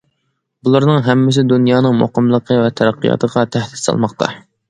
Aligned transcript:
بۇلارنىڭ 0.67 1.03
ھەممىسى 1.07 1.43
دۇنيانىڭ 1.51 1.99
مۇقىملىقى 1.99 2.57
ۋە 2.61 2.73
تەرەققىياتىغا 2.81 3.47
تەھدىت 3.57 3.85
سالماقتا. 3.85 4.33